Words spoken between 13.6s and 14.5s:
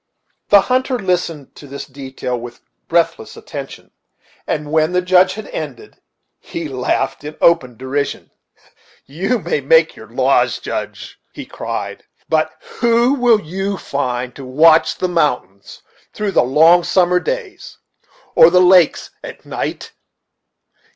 find to